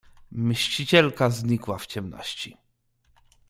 [0.31, 2.57] "Mścicielka znikła w ciemności."